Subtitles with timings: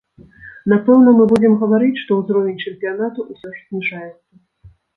[0.71, 4.75] Напэўна, мы будзем гаварыць, што ўзровень чэмпіянату ўсё ж зніжаецца.